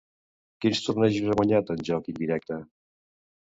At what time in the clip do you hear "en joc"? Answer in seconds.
1.75-2.11